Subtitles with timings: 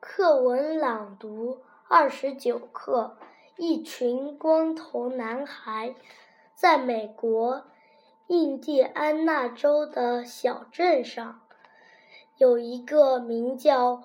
[0.00, 3.18] 课文朗读二十九课：
[3.58, 5.94] 一群光头男孩。
[6.54, 7.64] 在美国
[8.26, 11.42] 印第安纳州的小镇上，
[12.38, 14.02] 有一个名叫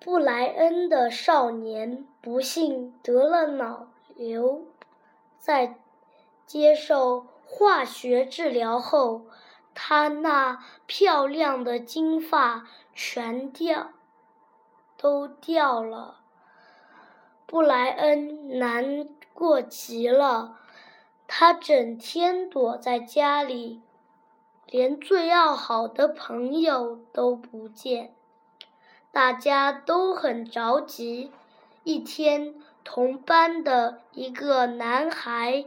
[0.00, 4.64] 布莱恩的少年，不幸得了脑瘤。
[5.38, 5.78] 在
[6.44, 9.26] 接受化学治疗后，
[9.74, 13.92] 他那漂亮的金发全掉。
[15.04, 16.20] 都掉了，
[17.44, 20.56] 布莱恩难过极了。
[21.28, 23.82] 他整天躲在家里，
[24.64, 28.14] 连最要好的朋友都不见。
[29.12, 31.30] 大家都很着急。
[31.82, 35.66] 一天，同班的一个男孩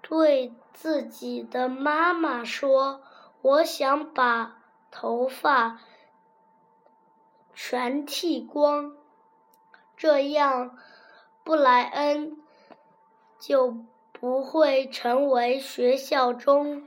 [0.00, 3.02] 对自己的妈妈说
[3.40, 4.56] ：“我想把
[4.90, 5.78] 头发。”
[7.54, 8.96] 全剃光，
[9.96, 10.76] 这样
[11.44, 12.38] 布莱恩
[13.38, 13.76] 就
[14.12, 16.86] 不会成为学校中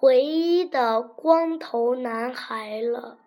[0.00, 3.18] 唯一的光头男孩了。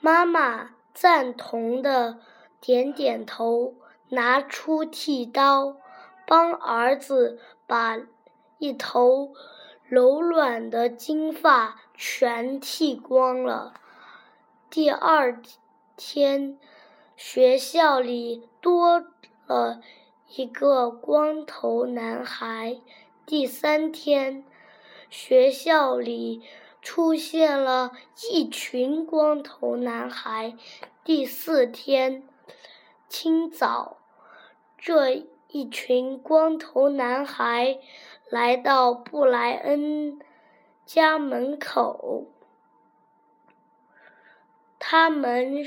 [0.00, 2.18] 妈妈赞同的
[2.60, 3.74] 点点头，
[4.08, 5.76] 拿出剃刀，
[6.26, 7.98] 帮儿子把
[8.58, 9.34] 一头
[9.84, 13.74] 柔软的金发全剃光了。
[14.74, 15.40] 第二
[15.96, 16.58] 天，
[17.14, 19.04] 学校里多
[19.46, 19.80] 了
[20.34, 22.80] 一个光头男孩。
[23.24, 24.44] 第三天，
[25.08, 26.42] 学校里
[26.82, 27.92] 出现了
[28.32, 30.56] 一群光头男孩。
[31.04, 32.24] 第四天，
[33.08, 33.98] 清早，
[34.76, 37.78] 这一群光头男孩
[38.28, 40.18] 来到布莱恩
[40.84, 42.26] 家门口。
[44.86, 45.64] 他们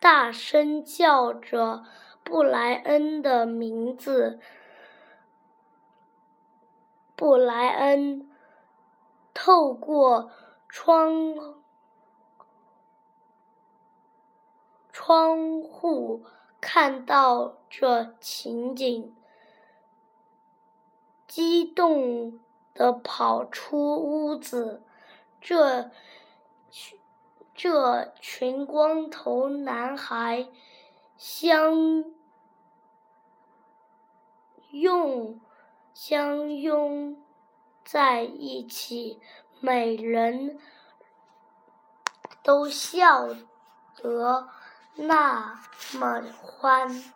[0.00, 1.84] 大声叫着
[2.24, 4.40] 布莱恩的名字。
[7.14, 8.28] 布莱恩
[9.32, 10.32] 透过
[10.68, 11.60] 窗
[14.90, 16.24] 窗户
[16.60, 19.14] 看到这情景，
[21.28, 22.40] 激动
[22.74, 24.82] 的跑出屋子。
[25.40, 25.92] 这。
[27.58, 30.46] 这群光头男孩
[31.16, 32.04] 相
[34.70, 35.40] 拥
[35.92, 37.20] 相拥
[37.84, 39.20] 在一起，
[39.58, 40.60] 每人
[42.44, 43.26] 都笑
[43.96, 44.48] 得
[44.94, 45.60] 那
[45.94, 47.12] 么欢。